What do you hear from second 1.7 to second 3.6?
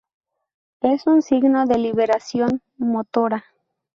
liberación motora.